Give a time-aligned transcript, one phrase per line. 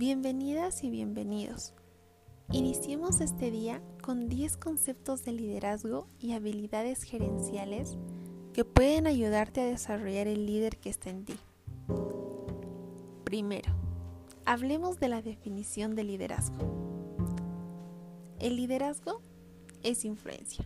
[0.00, 1.74] Bienvenidas y bienvenidos.
[2.52, 7.98] Iniciemos este día con 10 conceptos de liderazgo y habilidades gerenciales
[8.52, 11.34] que pueden ayudarte a desarrollar el líder que está en ti.
[13.24, 13.72] Primero,
[14.44, 16.58] hablemos de la definición de liderazgo.
[18.38, 19.20] El liderazgo
[19.82, 20.64] es influencia.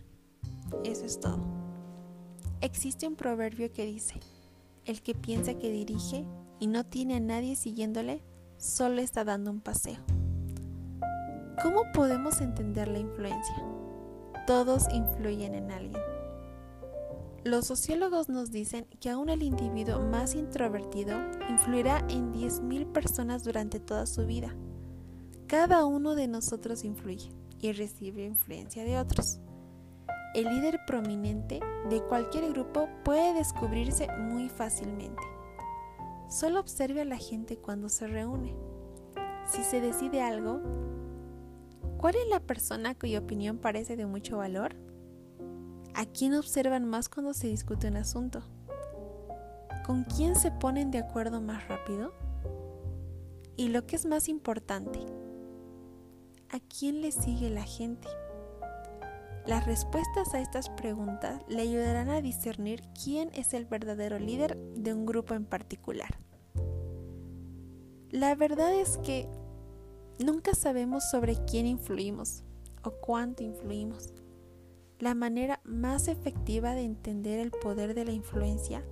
[0.83, 1.41] Eso es todo.
[2.61, 4.19] Existe un proverbio que dice,
[4.85, 6.23] el que piensa que dirige
[6.59, 8.21] y no tiene a nadie siguiéndole,
[8.63, 9.99] solo está dando un paseo.
[11.61, 13.55] ¿Cómo podemos entender la influencia?
[14.47, 16.01] Todos influyen en alguien.
[17.43, 21.17] Los sociólogos nos dicen que aún el individuo más introvertido
[21.49, 24.55] influirá en 10.000 personas durante toda su vida.
[25.47, 29.39] Cada uno de nosotros influye y recibe influencia de otros.
[30.33, 35.21] El líder prominente de cualquier grupo puede descubrirse muy fácilmente.
[36.33, 38.55] Solo observe a la gente cuando se reúne.
[39.45, 40.61] Si se decide algo,
[41.99, 44.75] ¿cuál es la persona cuya opinión parece de mucho valor?
[45.93, 48.41] ¿A quién observan más cuando se discute un asunto?
[49.85, 52.15] ¿Con quién se ponen de acuerdo más rápido?
[53.55, 55.01] Y lo que es más importante,
[56.49, 58.07] ¿a quién le sigue la gente?
[59.45, 64.93] Las respuestas a estas preguntas le ayudarán a discernir quién es el verdadero líder de
[64.93, 66.17] un grupo en particular.
[68.09, 69.27] La verdad es que
[70.23, 72.45] nunca sabemos sobre quién influimos
[72.83, 74.13] o cuánto influimos.
[74.99, 78.85] La manera más efectiva de entender el poder de la influencia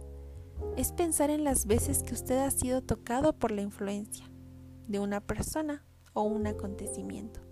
[0.75, 4.29] es pensar en las veces que usted ha sido tocado por la influencia
[4.87, 7.50] de una persona o un acontecimiento.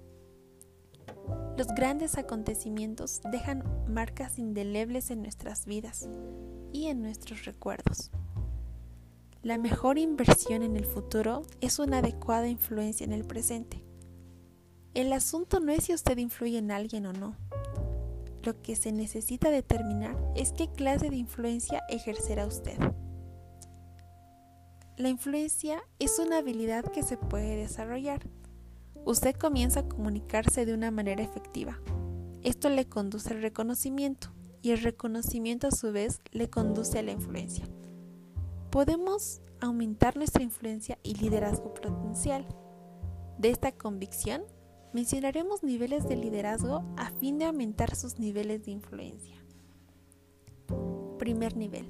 [1.57, 6.07] Los grandes acontecimientos dejan marcas indelebles en nuestras vidas
[6.71, 8.11] y en nuestros recuerdos.
[9.41, 13.83] La mejor inversión en el futuro es una adecuada influencia en el presente.
[14.93, 17.35] El asunto no es si usted influye en alguien o no.
[18.43, 22.77] Lo que se necesita determinar es qué clase de influencia ejercerá usted.
[24.97, 28.27] La influencia es una habilidad que se puede desarrollar
[29.05, 31.79] usted comienza a comunicarse de una manera efectiva.
[32.43, 37.11] Esto le conduce al reconocimiento y el reconocimiento a su vez le conduce a la
[37.11, 37.65] influencia.
[38.69, 42.45] Podemos aumentar nuestra influencia y liderazgo potencial.
[43.37, 44.43] De esta convicción,
[44.93, 49.35] mencionaremos niveles de liderazgo a fin de aumentar sus niveles de influencia.
[51.17, 51.87] Primer nivel.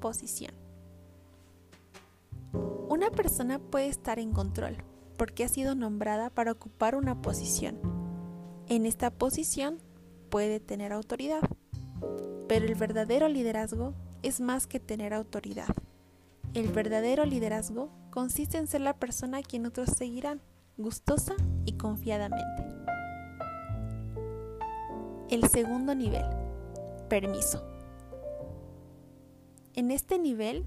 [0.00, 0.52] Posición.
[2.88, 4.76] Una persona puede estar en control,
[5.16, 7.78] porque ha sido nombrada para ocupar una posición.
[8.68, 9.78] En esta posición
[10.30, 11.42] puede tener autoridad,
[12.48, 15.68] pero el verdadero liderazgo es más que tener autoridad.
[16.54, 20.40] El verdadero liderazgo consiste en ser la persona a quien otros seguirán,
[20.76, 22.64] gustosa y confiadamente.
[25.30, 26.24] El segundo nivel,
[27.08, 27.64] permiso.
[29.74, 30.64] En este nivel,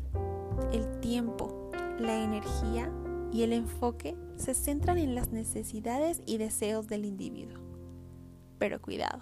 [0.74, 2.92] el tiempo, la energía
[3.32, 7.60] y el enfoque se centran en las necesidades y deseos del individuo.
[8.60, 9.22] Pero cuidado,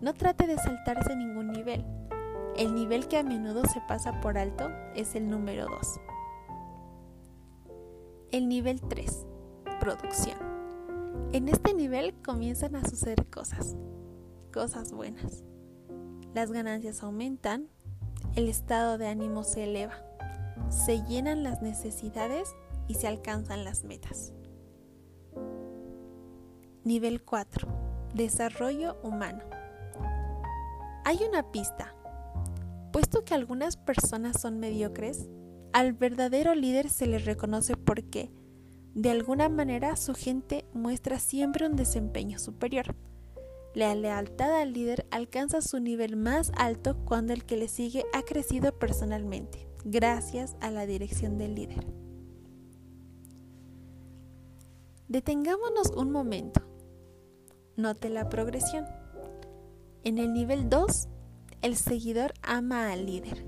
[0.00, 1.84] no trate de saltarse ningún nivel.
[2.56, 6.00] El nivel que a menudo se pasa por alto es el número 2.
[8.32, 9.26] El nivel 3,
[9.80, 10.38] producción.
[11.32, 13.76] En este nivel comienzan a suceder cosas,
[14.52, 15.42] cosas buenas.
[16.34, 17.68] Las ganancias aumentan,
[18.36, 19.94] el estado de ánimo se eleva,
[20.68, 22.54] se llenan las necesidades
[22.88, 24.32] y se alcanzan las metas.
[26.84, 27.68] Nivel 4.
[28.14, 29.42] Desarrollo humano.
[31.04, 31.94] Hay una pista.
[32.92, 35.28] Puesto que algunas personas son mediocres,
[35.72, 38.30] al verdadero líder se le reconoce porque,
[38.94, 42.94] de alguna manera, su gente muestra siempre un desempeño superior.
[43.74, 48.22] La lealtad al líder alcanza su nivel más alto cuando el que le sigue ha
[48.22, 52.03] crecido personalmente, gracias a la dirección del líder.
[55.14, 56.60] Detengámonos un momento.
[57.76, 58.84] Note la progresión.
[60.02, 61.06] En el nivel 2,
[61.62, 63.46] el seguidor ama al líder.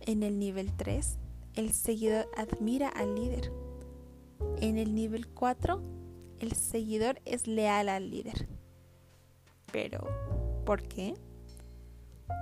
[0.00, 1.20] En el nivel 3,
[1.54, 3.52] el seguidor admira al líder.
[4.60, 5.80] En el nivel 4,
[6.40, 8.48] el seguidor es leal al líder.
[9.70, 10.00] Pero,
[10.66, 11.14] ¿por qué?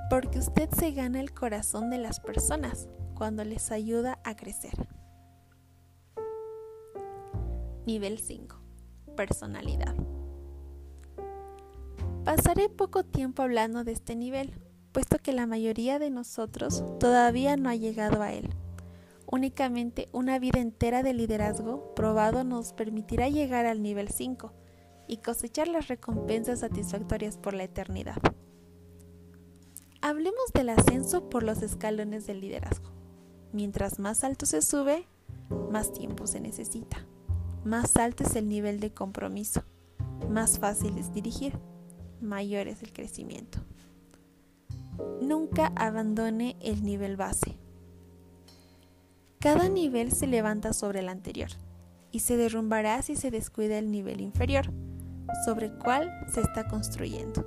[0.09, 4.89] Porque usted se gana el corazón de las personas cuando les ayuda a crecer.
[7.85, 8.57] Nivel 5.
[9.17, 9.97] Personalidad.
[12.25, 14.55] Pasaré poco tiempo hablando de este nivel,
[14.93, 18.55] puesto que la mayoría de nosotros todavía no ha llegado a él.
[19.27, 24.53] Únicamente una vida entera de liderazgo probado nos permitirá llegar al nivel 5
[25.09, 28.23] y cosechar las recompensas satisfactorias por la eternidad.
[30.01, 32.93] Hablemos del ascenso por los escalones del liderazgo.
[33.53, 35.05] Mientras más alto se sube,
[35.71, 37.05] más tiempo se necesita.
[37.65, 39.63] Más alto es el nivel de compromiso.
[40.29, 41.59] Más fácil es dirigir.
[42.21, 43.59] Mayor es el crecimiento.
[45.21, 47.57] Nunca abandone el nivel base.
[49.39, 51.51] Cada nivel se levanta sobre el anterior
[52.13, 54.67] y se derrumbará si se descuida el nivel inferior,
[55.45, 57.45] sobre el cual se está construyendo.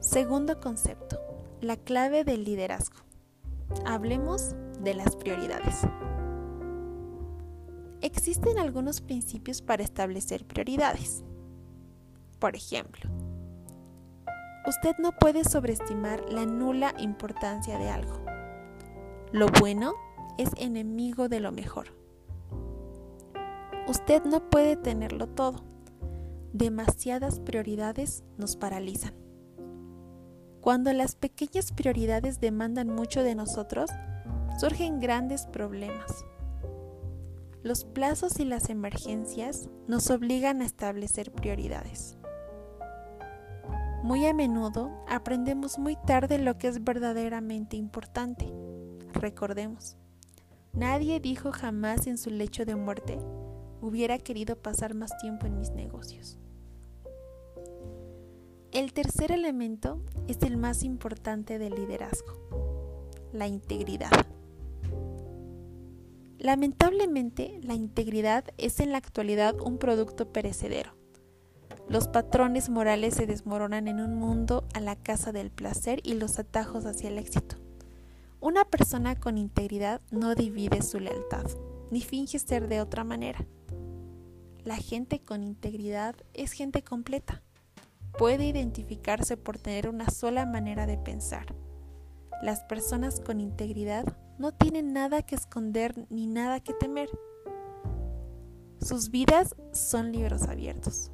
[0.00, 1.18] Segundo concepto,
[1.60, 2.98] la clave del liderazgo.
[3.86, 5.80] Hablemos de las prioridades.
[8.04, 11.24] Existen algunos principios para establecer prioridades.
[12.38, 13.08] Por ejemplo,
[14.68, 18.22] usted no puede sobreestimar la nula importancia de algo.
[19.32, 19.94] Lo bueno
[20.36, 21.96] es enemigo de lo mejor.
[23.88, 25.64] Usted no puede tenerlo todo.
[26.52, 29.14] Demasiadas prioridades nos paralizan.
[30.60, 33.88] Cuando las pequeñas prioridades demandan mucho de nosotros,
[34.60, 36.26] surgen grandes problemas.
[37.64, 42.18] Los plazos y las emergencias nos obligan a establecer prioridades.
[44.02, 48.52] Muy a menudo aprendemos muy tarde lo que es verdaderamente importante.
[49.14, 49.96] Recordemos,
[50.74, 53.18] nadie dijo jamás en su lecho de muerte,
[53.80, 56.36] hubiera querido pasar más tiempo en mis negocios.
[58.72, 64.10] El tercer elemento es el más importante del liderazgo, la integridad.
[66.44, 70.94] Lamentablemente, la integridad es en la actualidad un producto perecedero.
[71.88, 76.38] Los patrones morales se desmoronan en un mundo a la casa del placer y los
[76.38, 77.56] atajos hacia el éxito.
[78.40, 81.46] Una persona con integridad no divide su lealtad,
[81.90, 83.46] ni finge ser de otra manera.
[84.64, 87.42] La gente con integridad es gente completa
[88.18, 91.54] puede identificarse por tener una sola manera de pensar.
[92.44, 94.04] Las personas con integridad
[94.38, 97.08] no tienen nada que esconder ni nada que temer.
[98.82, 101.10] Sus vidas son libros abiertos.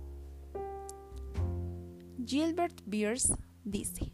[2.27, 3.33] Gilbert Bierce
[3.63, 4.13] dice,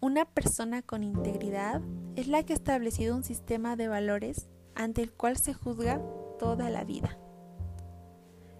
[0.00, 1.82] una persona con integridad
[2.14, 4.46] es la que ha establecido un sistema de valores
[4.76, 6.00] ante el cual se juzga
[6.38, 7.18] toda la vida.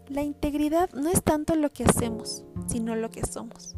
[0.09, 3.77] La integridad no es tanto lo que hacemos, sino lo que somos.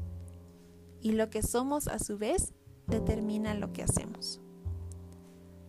[1.03, 2.55] Y lo que somos a su vez
[2.91, 4.41] determina lo que hacemos.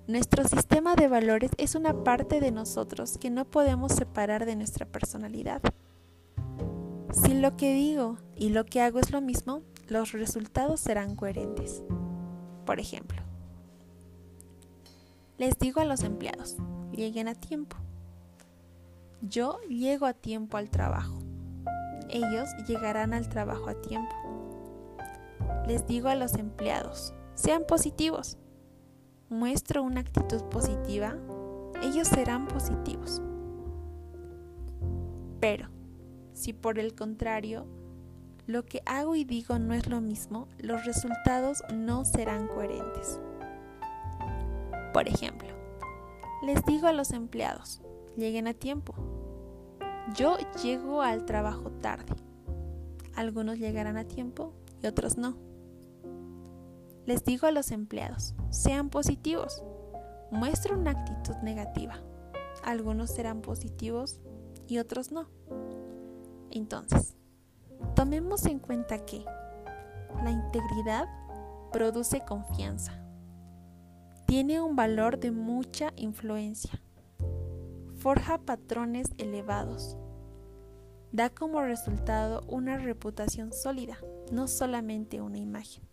[0.08, 4.86] Nuestro sistema de valores es una parte de nosotros que no podemos separar de nuestra
[4.86, 5.62] personalidad.
[7.14, 11.84] Si lo que digo y lo que hago es lo mismo, los resultados serán coherentes.
[12.66, 13.22] Por ejemplo,
[15.38, 16.58] les digo a los empleados,
[16.92, 17.78] lleguen a tiempo.
[19.22, 21.20] Yo llego a tiempo al trabajo.
[22.10, 24.16] Ellos llegarán al trabajo a tiempo.
[25.68, 28.38] Les digo a los empleados, sean positivos.
[29.30, 31.16] Muestro una actitud positiva,
[31.82, 33.22] ellos serán positivos.
[35.40, 35.70] Pero,
[36.34, 37.66] si por el contrario,
[38.48, 43.20] lo que hago y digo no es lo mismo, los resultados no serán coherentes.
[44.94, 45.48] Por ejemplo,
[46.44, 47.82] les digo a los empleados,
[48.18, 48.94] lleguen a tiempo.
[50.16, 52.14] Yo llego al trabajo tarde.
[53.16, 55.51] Algunos llegarán a tiempo y otros no.
[57.06, 59.64] Les digo a los empleados, sean positivos.
[60.32, 62.00] Muestro una actitud negativa.
[62.64, 64.20] Algunos serán positivos
[64.68, 65.28] y otros no.
[66.52, 67.16] Entonces,
[67.96, 69.26] tomemos en cuenta que
[70.24, 71.08] la integridad
[71.72, 72.94] produce confianza.
[74.28, 76.82] Tiene un valor de mucha influencia
[78.02, 79.96] forja patrones elevados.
[81.12, 83.98] Da como resultado una reputación sólida,
[84.32, 85.84] no solamente una imagen.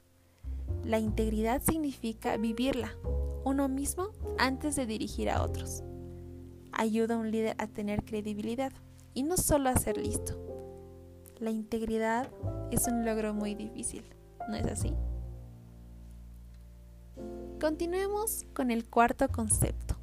[0.85, 2.95] La integridad significa vivirla,
[3.45, 5.83] uno mismo, antes de dirigir a otros.
[6.73, 8.73] Ayuda a un líder a tener credibilidad
[9.15, 10.39] y no solo a ser listo.
[11.39, 12.29] La integridad
[12.71, 14.05] es un logro muy difícil,
[14.49, 14.95] ¿no es así?
[17.61, 19.97] Continuemos con el cuarto concepto,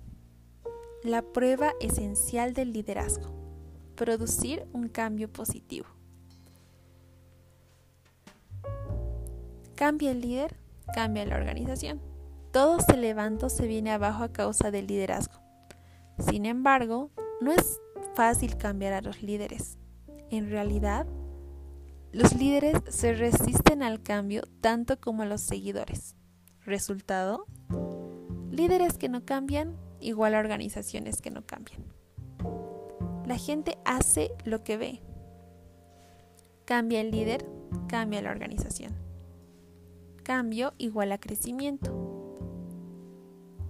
[1.04, 3.34] la prueba esencial del liderazgo.
[3.96, 5.86] Producir un cambio positivo.
[9.76, 10.58] Cambia el líder,
[10.94, 12.02] cambia la organización.
[12.52, 15.42] Todo se levanta o se viene abajo a causa del liderazgo.
[16.20, 17.80] Sin embargo, no es
[18.16, 19.78] fácil cambiar a los líderes.
[20.32, 21.06] En realidad,
[22.12, 26.16] los líderes se resisten al cambio tanto como los seguidores.
[26.62, 27.46] Resultado,
[28.56, 31.84] Líderes que no cambian igual a organizaciones que no cambian.
[33.26, 35.02] La gente hace lo que ve.
[36.64, 37.46] Cambia el líder,
[37.90, 39.05] cambia la organización.
[40.26, 41.94] Cambio igual a crecimiento.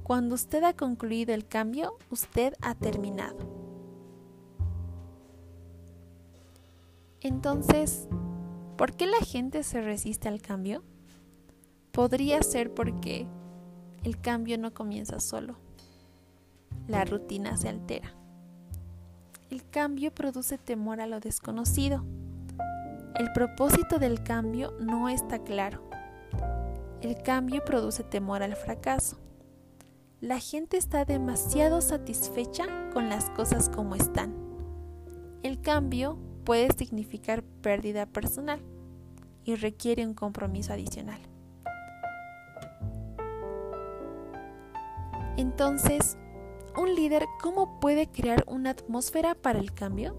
[0.04, 3.38] Cuando usted ha concluido el cambio, usted ha terminado.
[7.20, 8.08] Entonces,
[8.78, 10.82] ¿por qué la gente se resiste al cambio?
[11.92, 13.28] Podría ser porque
[14.06, 15.58] el cambio no comienza solo.
[16.88, 18.14] La rutina se altera.
[19.50, 22.06] El cambio produce temor a lo desconocido.
[23.16, 25.95] El propósito del cambio no está claro.
[27.06, 29.20] El cambio produce temor al fracaso.
[30.22, 34.34] La gente está demasiado satisfecha con las cosas como están.
[35.44, 38.60] El cambio puede significar pérdida personal
[39.44, 41.20] y requiere un compromiso adicional.
[45.38, 46.18] Entonces,
[46.76, 50.16] ¿un líder cómo puede crear una atmósfera para el cambio?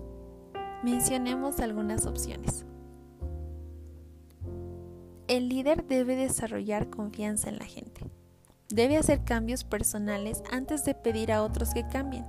[0.85, 2.65] Mencionemos algunas opciones.
[5.29, 8.03] El líder debe desarrollar confianza en la gente.
[8.69, 12.25] Debe hacer cambios personales antes de pedir a otros que cambien.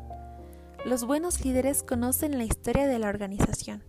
[0.85, 3.83] Los buenos líderes conocen la historia de la organización.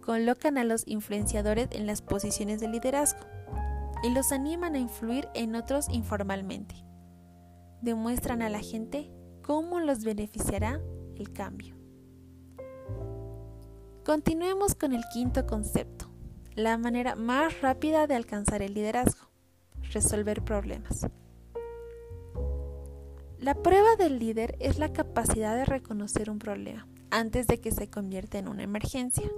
[0.00, 3.20] Colocan a los influenciadores en las posiciones de liderazgo
[4.02, 6.90] y los animan a influir en otros informalmente
[7.80, 9.10] demuestran a la gente
[9.42, 10.80] cómo los beneficiará
[11.16, 11.76] el cambio.
[14.04, 16.09] Continuemos con el quinto concepto,
[16.54, 19.28] la manera más rápida de alcanzar el liderazgo,
[19.92, 21.06] resolver problemas.
[23.38, 27.88] La prueba del líder es la capacidad de reconocer un problema antes de que se
[27.88, 29.30] convierta en una emergencia.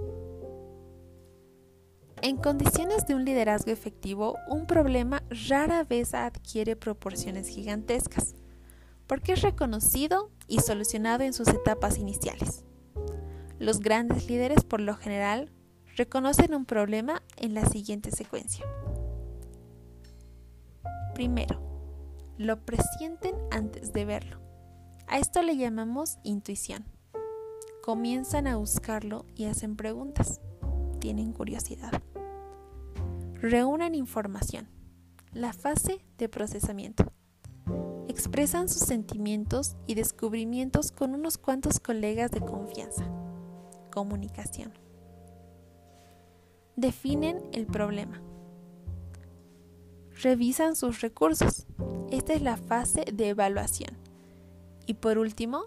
[2.21, 8.35] En condiciones de un liderazgo efectivo, un problema rara vez adquiere proporciones gigantescas,
[9.07, 12.63] porque es reconocido y solucionado en sus etapas iniciales.
[13.59, 15.51] Los grandes líderes, por lo general,
[15.95, 18.65] reconocen un problema en la siguiente secuencia.
[21.13, 21.61] Primero,
[22.37, 24.39] lo presienten antes de verlo.
[25.07, 26.85] A esto le llamamos intuición.
[27.83, 30.41] Comienzan a buscarlo y hacen preguntas.
[30.99, 32.01] Tienen curiosidad
[33.43, 34.69] reúnen información.
[35.33, 37.11] La fase de procesamiento.
[38.07, 43.03] Expresan sus sentimientos y descubrimientos con unos cuantos colegas de confianza.
[43.91, 44.82] Comunicación.
[46.75, 48.21] Definen el problema.
[50.21, 51.65] Revisan sus recursos.
[52.11, 53.97] Esta es la fase de evaluación.
[54.85, 55.63] Y por último,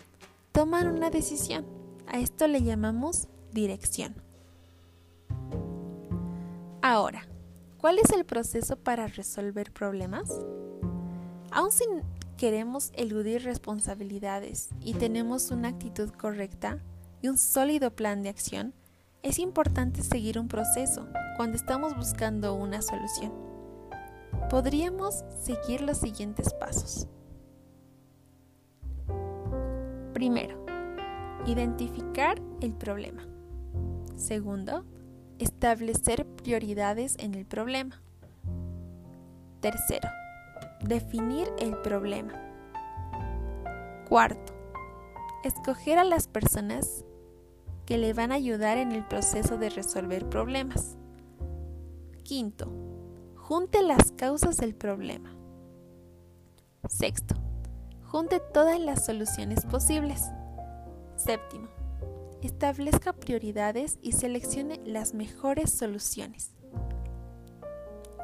[0.53, 1.67] toman una decisión.
[2.07, 4.15] A esto le llamamos dirección.
[6.83, 7.27] Ahora,
[7.87, 10.29] ¿Cuál es el proceso para resolver problemas?
[11.53, 11.85] Aun si
[12.37, 16.83] queremos eludir responsabilidades y tenemos una actitud correcta
[17.23, 18.75] y un sólido plan de acción,
[19.27, 21.07] es importante seguir un proceso
[21.37, 23.33] cuando estamos buscando una solución.
[24.49, 27.09] Podríamos seguir los siguientes pasos.
[30.15, 30.65] Primero,
[31.47, 33.27] identificar el problema.
[34.17, 34.85] Segundo,
[35.39, 38.01] Establecer prioridades en el problema.
[39.61, 40.09] Tercero,
[40.81, 42.33] definir el problema.
[44.09, 44.55] Cuarto,
[45.45, 47.05] escoger a las personas
[47.87, 50.97] que le van a ayudar en el proceso de resolver problemas.
[52.25, 52.71] Quinto,
[53.37, 55.33] junte las causas del problema.
[56.89, 57.37] Sexto,
[58.05, 60.25] junte todas las soluciones posibles.
[61.17, 61.69] Séptimo,
[62.43, 66.55] establezca prioridades y seleccione las mejores soluciones.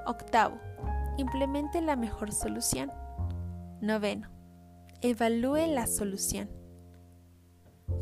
[0.06, 0.58] Octavo,
[1.18, 2.90] implemente la mejor solución.
[3.80, 4.28] Noveno,
[5.00, 6.50] evalúe la solución.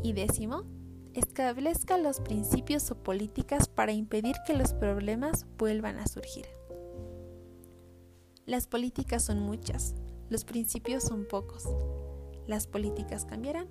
[0.03, 0.63] Y décimo,
[1.13, 6.45] establezca los principios o políticas para impedir que los problemas vuelvan a surgir.
[8.45, 9.93] Las políticas son muchas,
[10.29, 11.67] los principios son pocos.
[12.47, 13.67] Las políticas cambiarán,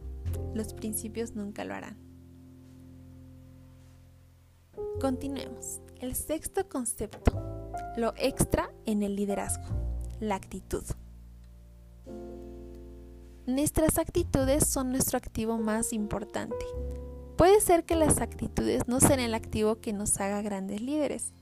[0.54, 1.98] los principios nunca lo harán.
[5.00, 5.80] Continuemos.
[6.00, 7.32] El sexto concepto,
[7.96, 9.64] lo extra en el liderazgo,
[10.20, 10.84] la actitud.
[13.46, 16.64] Nuestras actitudes son nuestro activo más importante.
[17.40, 21.32] Puede ser que las actitudes no sean el activo que nos haga grandes líderes,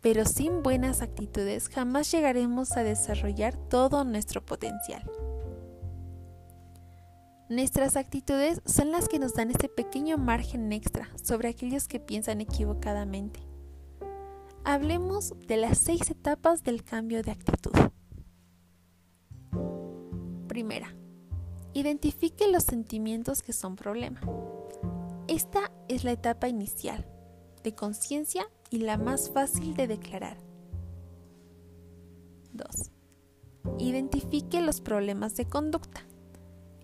[0.00, 5.02] pero sin buenas actitudes jamás llegaremos a desarrollar todo nuestro potencial.
[7.48, 12.40] Nuestras actitudes son las que nos dan ese pequeño margen extra sobre aquellos que piensan
[12.40, 13.40] equivocadamente.
[14.62, 17.72] Hablemos de las seis etapas del cambio de actitud.
[20.46, 20.94] Primera,
[21.74, 24.20] identifique los sentimientos que son problema.
[25.28, 27.06] Esta es la etapa inicial
[27.62, 30.38] de conciencia y la más fácil de declarar.
[32.52, 32.90] 2.
[33.78, 36.02] Identifique los problemas de conducta.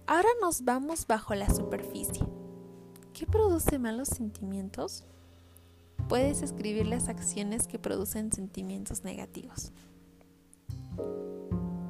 [0.07, 2.25] Ahora nos vamos bajo la superficie.
[3.13, 5.05] ¿Qué produce malos sentimientos?
[6.09, 9.73] Puedes escribir las acciones que producen sentimientos negativos.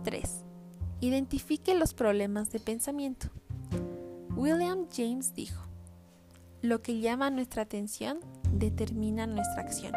[0.05, 0.46] 3.
[1.01, 3.29] Identifique los problemas de pensamiento.
[4.35, 5.63] William James dijo,
[6.63, 8.19] lo que llama nuestra atención
[8.53, 9.93] determina nuestra acción.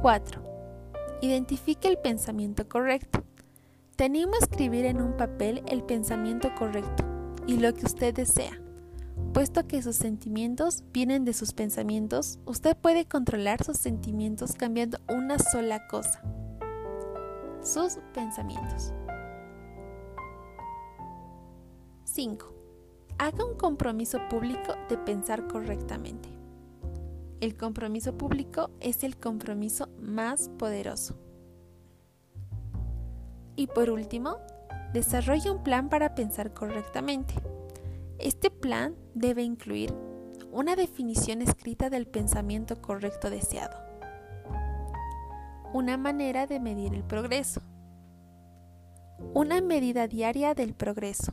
[0.00, 0.42] 4.
[1.20, 3.22] Identifique el pensamiento correcto.
[3.96, 7.04] Te animo a escribir en un papel el pensamiento correcto
[7.46, 8.58] y lo que usted desea.
[9.34, 15.38] Puesto que sus sentimientos vienen de sus pensamientos, usted puede controlar sus sentimientos cambiando una
[15.38, 16.22] sola cosa.
[17.62, 18.94] Sus pensamientos.
[22.04, 22.54] 5.
[23.18, 26.30] Haga un compromiso público de pensar correctamente.
[27.40, 31.18] El compromiso público es el compromiso más poderoso.
[33.56, 34.38] Y por último,
[34.94, 37.34] desarrolla un plan para pensar correctamente.
[38.18, 39.94] Este plan debe incluir
[40.50, 43.89] una definición escrita del pensamiento correcto deseado,
[45.72, 47.60] una manera de medir el progreso,
[49.34, 51.32] una medida diaria del progreso,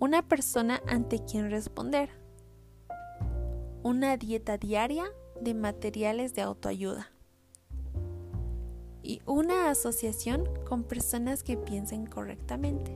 [0.00, 2.10] una persona ante quien responder,
[3.82, 5.04] una dieta diaria
[5.40, 7.10] de materiales de autoayuda.
[9.02, 12.94] Y una asociación con personas que piensen correctamente.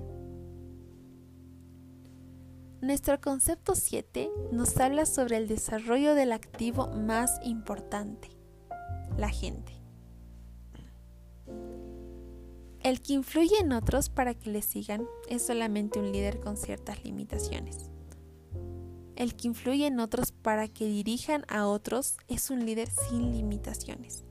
[2.83, 8.32] Nuestro concepto 7 nos habla sobre el desarrollo del activo más importante,
[9.17, 9.73] la gente.
[12.81, 17.05] El que influye en otros para que le sigan es solamente un líder con ciertas
[17.05, 17.91] limitaciones.
[19.15, 24.25] El que influye en otros para que dirijan a otros es un líder sin limitaciones.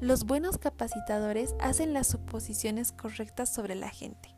[0.00, 4.34] Los buenos capacitadores hacen las suposiciones correctas sobre la gente.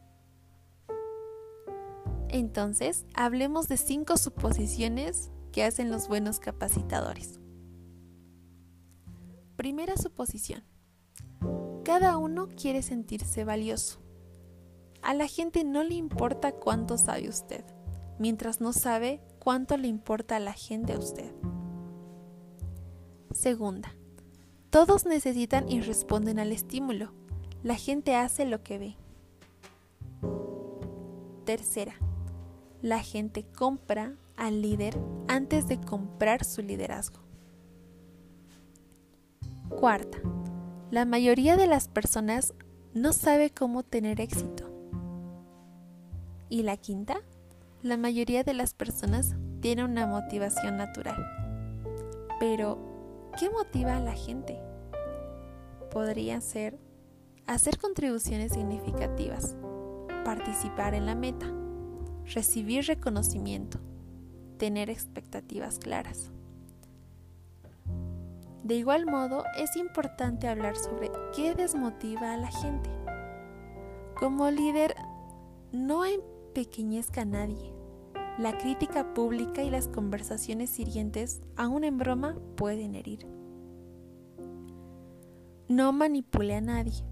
[2.29, 7.40] Entonces, hablemos de cinco suposiciones que hacen los buenos capacitadores.
[9.61, 10.65] Primera suposición.
[11.85, 14.01] Cada uno quiere sentirse valioso.
[15.03, 17.63] A la gente no le importa cuánto sabe usted
[18.19, 21.31] mientras no sabe cuánto le importa a la gente a usted.
[23.33, 23.95] Segunda,
[24.71, 27.13] todos necesitan y responden al estímulo.
[27.63, 28.97] La gente hace lo que ve.
[31.45, 31.97] Tercera,
[32.81, 37.30] la gente compra al líder antes de comprar su liderazgo.
[39.71, 40.19] Cuarta,
[40.91, 42.55] la mayoría de las personas
[42.93, 44.69] no sabe cómo tener éxito.
[46.51, 47.21] Y la quinta,
[47.81, 51.25] la mayoría de las personas tiene una motivación natural.
[52.41, 52.79] Pero,
[53.39, 54.59] ¿qué motiva a la gente?
[55.91, 56.79] Podría ser
[57.47, 59.57] hacer contribuciones significativas,
[60.25, 61.47] participar en la meta,
[62.35, 63.79] recibir reconocimiento,
[64.59, 66.33] tener expectativas claras.
[68.63, 72.91] De igual modo, es importante hablar sobre qué desmotiva a la gente.
[74.19, 74.95] Como líder,
[75.73, 76.05] no
[76.55, 77.73] pequeñezca a nadie.
[78.39, 83.27] La crítica pública y las conversaciones hirientes, aún en broma, pueden herir.
[85.69, 87.05] No manipule a nadie.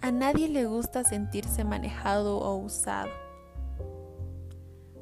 [0.00, 3.10] A nadie le gusta sentirse manejado o usado.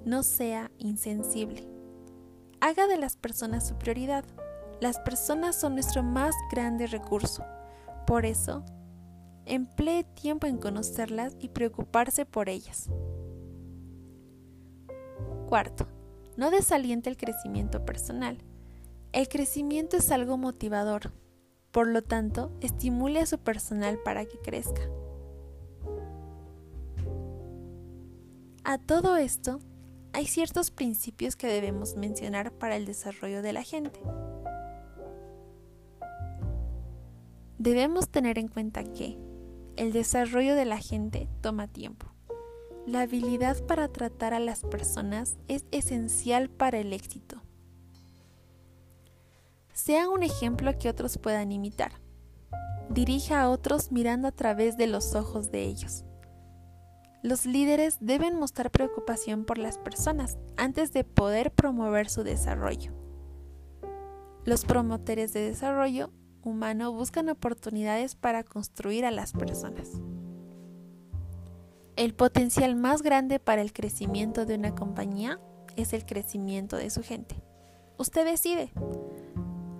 [0.04, 1.68] No sea insensible.
[2.61, 4.24] Haga de las personas su prioridad.
[4.85, 7.42] Las personas son nuestro más grande recurso.
[8.07, 8.66] Por eso,
[9.47, 12.90] emplee tiempo en conocerlas y preocuparse por ellas.
[15.49, 15.87] Cuarto,
[16.37, 18.37] no desaliente el crecimiento personal.
[19.12, 21.14] El crecimiento es algo motivador,
[21.70, 24.83] por lo tanto, estimule a su personal para que crezca.
[28.64, 29.61] A todo esto,
[30.12, 34.03] hay ciertos principios que debemos mencionar para el desarrollo de la gente.
[37.64, 39.16] Debemos tener en cuenta que
[39.77, 42.09] el desarrollo de la gente toma tiempo.
[42.87, 47.40] La habilidad para tratar a las personas es esencial para el éxito.
[49.72, 51.92] Sea un ejemplo que otros puedan imitar.
[52.90, 56.05] Dirija a otros mirando a través de los ojos de ellos.
[57.22, 62.92] Los líderes deben mostrar preocupación por las personas antes de poder promover su desarrollo.
[64.44, 66.11] Los promotores de desarrollo
[66.46, 69.90] humano buscan oportunidades para construir a las personas.
[71.96, 75.38] El potencial más grande para el crecimiento de una compañía
[75.76, 77.37] es el crecimiento de su gente.
[77.98, 78.72] Usted decide.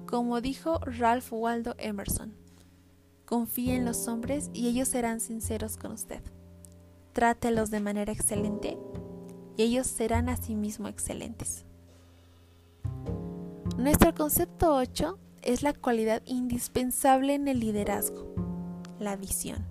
[0.07, 2.35] Como dijo Ralph Waldo Emerson,
[3.25, 6.23] confíe en los hombres y ellos serán sinceros con usted.
[7.13, 8.79] Trátelos de manera excelente
[9.57, 11.65] y ellos serán asimismo excelentes.
[13.77, 18.35] Nuestro concepto 8 es la cualidad indispensable en el liderazgo,
[18.99, 19.65] la visión.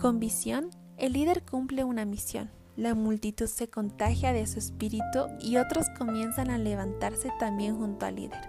[0.00, 2.50] Con visión, el líder cumple una misión.
[2.76, 8.16] La multitud se contagia de su espíritu y otros comienzan a levantarse también junto al
[8.16, 8.48] líder.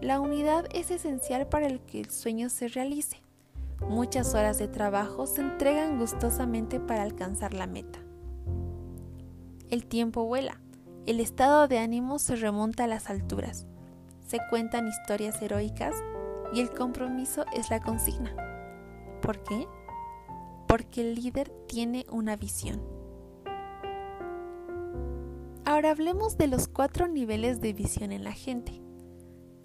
[0.00, 3.18] La unidad es esencial para el que el sueño se realice.
[3.88, 7.98] Muchas horas de trabajo se entregan gustosamente para alcanzar la meta.
[9.68, 10.60] El tiempo vuela,
[11.06, 13.66] el estado de ánimo se remonta a las alturas,
[14.26, 15.94] se cuentan historias heroicas
[16.52, 18.34] y el compromiso es la consigna.
[19.20, 19.66] ¿Por qué?
[20.68, 22.80] Porque el líder tiene una visión.
[25.64, 28.80] Ahora hablemos de los cuatro niveles de visión en la gente.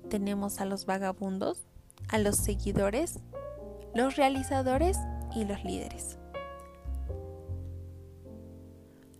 [0.10, 1.68] Tenemos a los vagabundos,
[2.10, 3.20] a los seguidores,
[3.94, 4.98] los realizadores
[5.36, 6.18] y los líderes.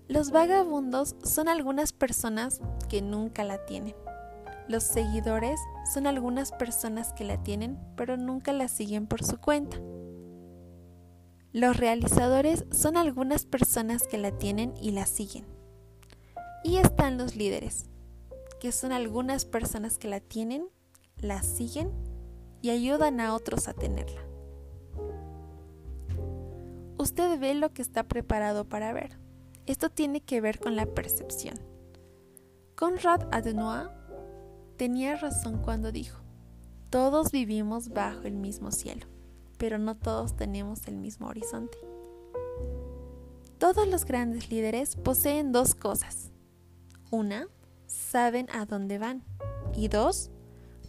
[0.08, 3.94] Los vagabundos son algunas personas que nunca la tienen.
[4.70, 5.60] Los seguidores
[5.94, 9.82] son algunas personas que la tienen pero nunca la siguen por su cuenta.
[11.52, 15.46] Los realizadores son algunas personas que la tienen y la siguen.
[16.64, 17.90] Y están los líderes,
[18.62, 20.70] que son algunas personas que la tienen,
[21.18, 21.92] la siguen
[22.62, 24.22] y ayudan a otros a tenerla.
[26.98, 29.27] Usted ve lo que está preparado para ver.
[29.68, 31.60] Esto tiene que ver con la percepción.
[32.76, 33.90] Conrad Adenauer
[34.78, 36.22] tenía razón cuando dijo,
[36.90, 39.08] todos vivimos bajo el mismo cielo,
[39.58, 41.78] pero no todos tenemos el mismo horizonte.
[43.58, 46.32] Todos los grandes líderes poseen dos cosas.
[47.12, 47.48] Una,
[47.88, 49.24] saben a dónde van.
[49.76, 50.30] Y dos,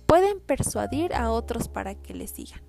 [0.07, 2.61] pueden persuadir a otros para que les sigan.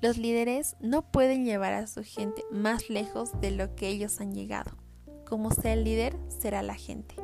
[0.00, 4.32] Los líderes no pueden llevar a su gente más lejos de lo que ellos han
[4.32, 4.72] llegado.
[5.28, 7.14] Como sea el líder, será la gente.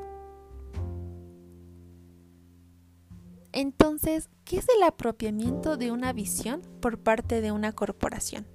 [3.53, 8.47] Entonces, ¿qué es el apropiamiento de una visión por parte de una corporación?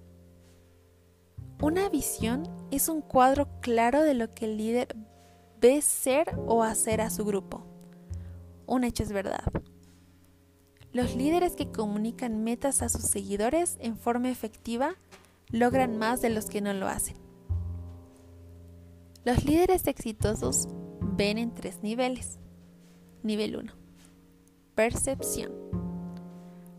[1.60, 4.95] Una visión es un cuadro claro de lo que el líder
[5.60, 7.65] ve ser o hacer a su grupo.
[8.67, 9.51] Un hecho es verdad.
[10.93, 14.95] Los líderes que comunican metas a sus seguidores en forma efectiva
[15.49, 17.15] logran más de los que no lo hacen.
[19.23, 20.67] Los líderes exitosos
[20.99, 22.39] ven en tres niveles.
[23.23, 23.71] Nivel 1.
[24.75, 25.54] Percepción.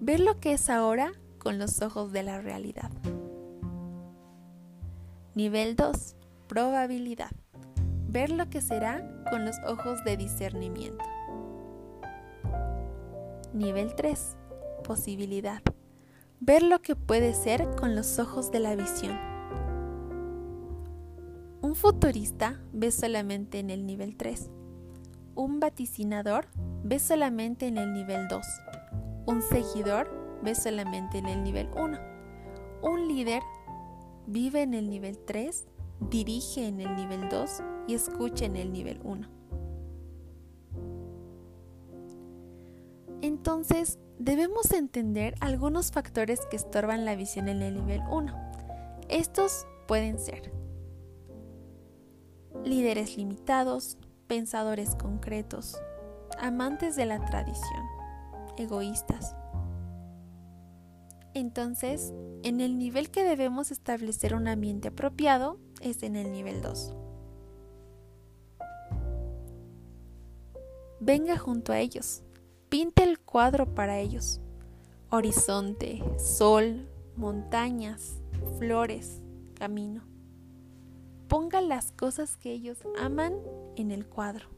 [0.01, 2.91] Ver lo que es ahora con los ojos de la realidad.
[5.35, 6.17] Nivel 2.
[6.49, 7.31] Probabilidad.
[8.09, 11.03] Ver lo que será con los ojos de discernimiento.
[13.55, 14.37] Nivel 3.
[14.83, 15.61] Posibilidad.
[16.41, 19.19] Ver lo que puede ser con los ojos de la visión.
[21.61, 24.51] Un futurista ve solamente en el nivel 3.
[25.35, 26.47] Un vaticinador
[26.83, 28.47] ve solamente en el nivel 2.
[29.27, 30.09] Un seguidor
[30.43, 31.99] ve solamente en el nivel 1.
[32.81, 33.43] Un líder
[34.27, 35.67] vive en el nivel 3,
[36.09, 39.42] dirige en el nivel 2 y escucha en el nivel 1.
[43.23, 48.35] Entonces, debemos entender algunos factores que estorban la visión en el nivel 1.
[49.09, 50.53] Estos pueden ser
[52.65, 55.81] líderes limitados, pensadores concretos,
[56.39, 57.83] amantes de la tradición,
[58.57, 59.35] egoístas.
[61.35, 66.95] Entonces, en el nivel que debemos establecer un ambiente apropiado es en el nivel 2.
[71.01, 72.23] Venga junto a ellos,
[72.73, 74.41] Pinte el cuadro para ellos.
[75.11, 78.23] Horizonte, sol, montañas,
[78.59, 79.21] flores,
[79.53, 80.05] camino.
[81.29, 83.35] Ponga las cosas que ellos aman
[83.77, 84.49] en el cuadro.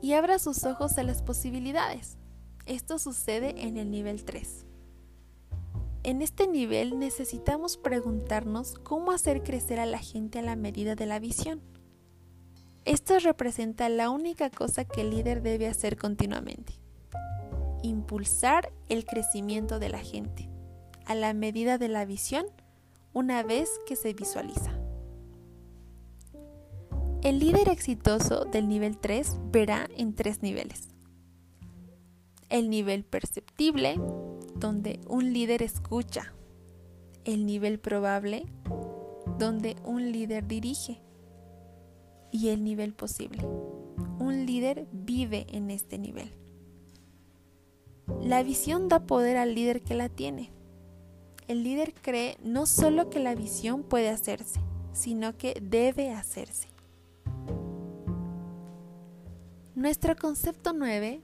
[0.00, 2.16] Y abra sus ojos a las posibilidades.
[2.64, 4.66] Esto sucede en el nivel 3.
[6.04, 11.06] En este nivel necesitamos preguntarnos cómo hacer crecer a la gente a la medida de
[11.06, 11.60] la visión.
[12.88, 16.72] Esto representa la única cosa que el líder debe hacer continuamente.
[17.82, 20.48] Impulsar el crecimiento de la gente
[21.04, 22.46] a la medida de la visión
[23.12, 24.72] una vez que se visualiza.
[27.22, 30.88] El líder exitoso del nivel 3 verá en tres niveles.
[32.48, 34.00] El nivel perceptible,
[34.54, 36.32] donde un líder escucha.
[37.26, 38.46] El nivel probable,
[39.38, 41.02] donde un líder dirige.
[42.30, 43.44] Y el nivel posible.
[44.18, 46.32] Un líder vive en este nivel.
[48.22, 50.50] La visión da poder al líder que la tiene.
[51.46, 54.60] El líder cree no solo que la visión puede hacerse,
[54.92, 56.68] sino que debe hacerse.
[59.74, 61.22] Nuestro concepto 9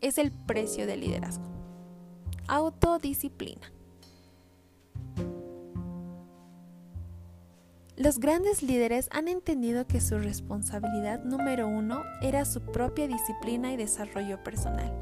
[0.00, 1.44] es el precio del liderazgo.
[2.46, 3.72] Autodisciplina.
[7.96, 13.78] Los grandes líderes han entendido que su responsabilidad número uno era su propia disciplina y
[13.78, 14.92] desarrollo personal.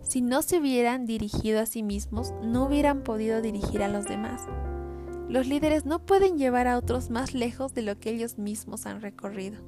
[0.00, 4.40] Si no se hubieran dirigido a sí mismos, no hubieran podido dirigir a los demás.
[5.28, 9.02] Los líderes no pueden llevar a otros más lejos de lo que ellos mismos han
[9.02, 9.62] recorrido.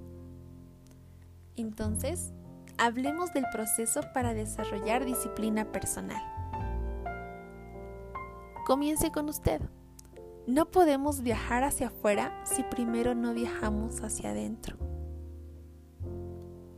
[1.56, 2.32] Entonces,
[2.78, 6.22] hablemos del proceso para desarrollar disciplina personal.
[8.64, 9.60] Comience con usted.
[10.46, 14.76] No podemos viajar hacia afuera si primero no viajamos hacia adentro.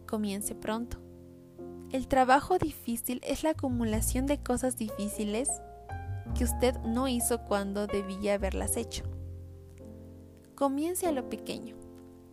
[0.06, 0.98] Comience pronto.
[1.90, 5.48] El trabajo difícil es la acumulación de cosas difíciles
[6.36, 9.04] que usted no hizo cuando debía haberlas hecho.
[10.54, 11.76] Comience a lo pequeño.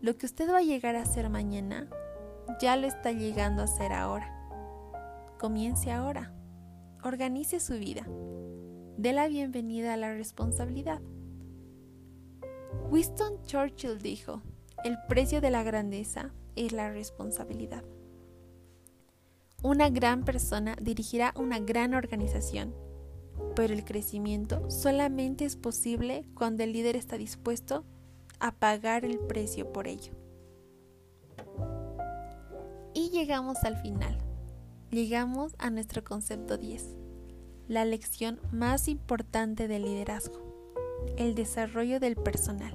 [0.02, 1.90] Lo que usted va a llegar a hacer mañana
[2.60, 4.28] ya lo está llegando a hacer ahora.
[5.40, 6.34] Comience ahora.
[7.06, 8.06] Organice su vida.
[8.98, 11.02] Dé la bienvenida a la responsabilidad.
[12.90, 14.42] Winston Churchill dijo,
[14.84, 17.84] el precio de la grandeza es la responsabilidad.
[19.64, 22.74] Una gran persona dirigirá una gran organización,
[23.56, 27.86] pero el crecimiento solamente es posible cuando el líder está dispuesto
[28.40, 30.14] a pagar el precio por ello.
[32.94, 34.18] Y llegamos al final.
[34.90, 36.98] Llegamos a nuestro concepto 10,
[37.70, 40.51] la lección más importante del liderazgo,
[41.18, 42.74] el desarrollo del personal.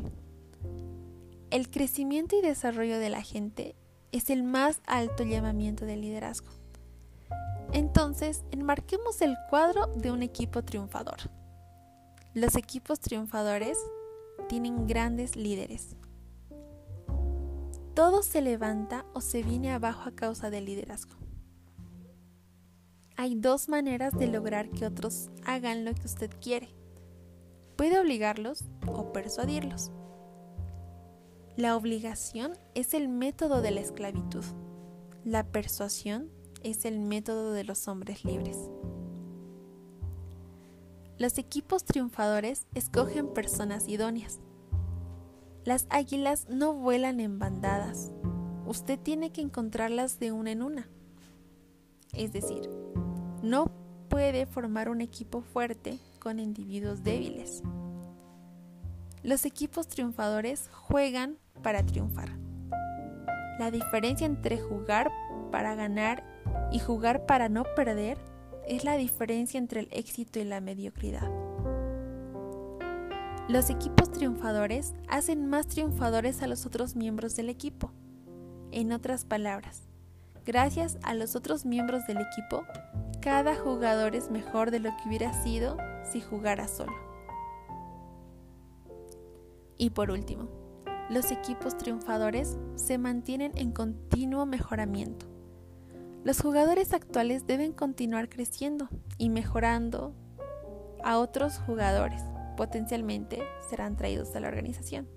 [1.51, 3.77] El crecimiento y desarrollo de la gente
[4.13, 6.51] es el más alto llamamiento del liderazgo.
[7.73, 11.19] Entonces, enmarquemos el cuadro de un equipo triunfador.
[12.35, 13.79] Los equipos triunfadores
[14.49, 15.97] tienen grandes líderes.
[17.95, 21.17] Todo se levanta o se viene abajo a causa del liderazgo.
[23.17, 26.69] Hay dos maneras de lograr que otros hagan lo que usted quiere.
[27.77, 29.93] Puede obligarlos o persuadirlos.
[31.57, 34.45] La obligación es el método de la esclavitud.
[35.25, 36.31] La persuasión
[36.63, 38.59] es el método de los hombres libres.
[41.19, 44.39] Los equipos triunfadores escogen personas idóneas.
[45.65, 48.11] Las águilas no vuelan en bandadas.
[48.67, 50.89] Usted tiene que encontrarlas de una en una.
[52.15, 52.71] Es decir,
[53.43, 53.71] no
[54.09, 57.63] puede formar un equipo fuerte con individuos débiles.
[59.23, 62.31] Los equipos triunfadores juegan para triunfar.
[63.61, 65.13] La diferencia entre jugar
[65.53, 66.25] para ganar
[66.73, 68.19] y jugar para no perder
[68.67, 71.31] es la diferencia entre el éxito y la mediocridad.
[73.49, 77.93] Los equipos triunfadores hacen más triunfadores a los otros miembros del equipo.
[78.73, 79.85] En otras palabras,
[80.45, 82.65] gracias a los otros miembros del equipo,
[83.21, 85.77] cada jugador es mejor de lo que hubiera sido
[86.11, 86.95] si jugara solo.
[89.79, 90.49] Y por último,
[91.11, 95.27] los equipos triunfadores se mantienen en continuo mejoramiento.
[96.25, 100.15] Los jugadores actuales deben continuar creciendo y mejorando
[101.05, 102.23] a otros jugadores.
[102.57, 105.09] Potencialmente serán traídos a la organización.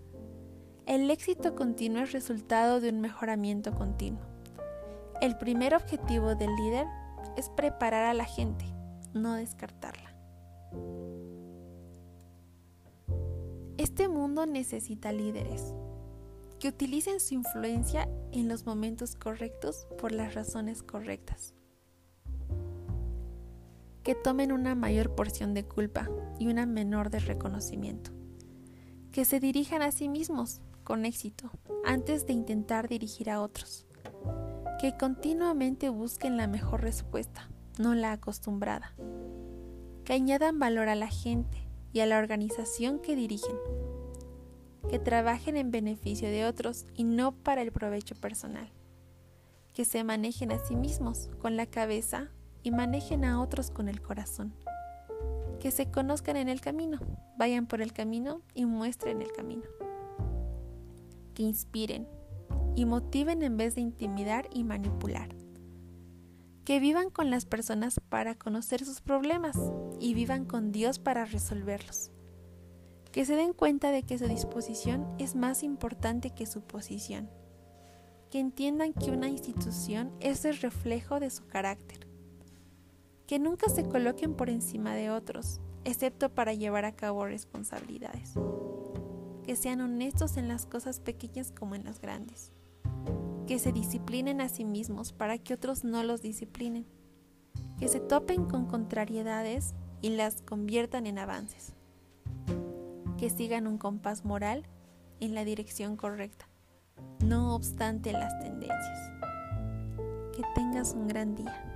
[0.85, 4.21] El éxito continuo es resultado de un mejoramiento continuo.
[5.21, 6.85] El primer objetivo del líder
[7.37, 8.65] es preparar a la gente,
[9.13, 10.08] no descartarla.
[13.77, 15.73] Este mundo necesita líderes,
[16.59, 21.53] que utilicen su influencia en los momentos correctos por las razones correctas.
[24.03, 28.11] Que tomen una mayor porción de culpa y una menor de reconocimiento.
[29.11, 31.49] Que se dirijan a sí mismos con éxito
[31.85, 33.85] antes de intentar dirigir a otros.
[34.79, 38.93] Que continuamente busquen la mejor respuesta, no la acostumbrada.
[40.09, 41.59] Que añadan valor a la gente
[41.93, 43.55] y a la organización que dirigen
[44.89, 48.71] que trabajen en beneficio de otros y no para el provecho personal,
[49.71, 52.31] que se manejen a sí mismos con la cabeza
[52.63, 54.55] y manejen a otros con el corazón,
[55.59, 56.97] que se conozcan en el camino,
[57.37, 59.65] vayan por el camino y muestren el camino.
[61.35, 62.07] que inspiren
[62.75, 65.38] y motiven en vez de intimidar y manipular.
[66.69, 69.57] Que vivan con las personas para conocer sus problemas
[69.99, 72.11] y vivan con Dios para resolverlos.
[73.11, 77.27] Que se den cuenta de que su disposición es más importante que su posición.
[78.29, 82.05] Que entiendan que una institución es el reflejo de su carácter.
[83.25, 88.35] Que nunca se coloquen por encima de otros, excepto para llevar a cabo responsabilidades.
[89.43, 92.53] Que sean honestos en las cosas pequeñas como en las grandes
[93.49, 96.85] que se disciplinen a sí mismos para que otros no los disciplinen,
[97.79, 101.73] que se topen con contrariedades y las conviertan en avances,
[103.17, 104.67] que sigan un compás moral
[105.19, 106.47] en la dirección correcta,
[107.25, 108.99] no obstante las tendencias.
[110.37, 111.68] Que tengas un gran día.